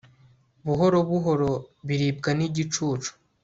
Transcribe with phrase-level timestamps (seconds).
[0.65, 1.51] Buhoro buhoro
[1.87, 3.11] biribwa nigicucu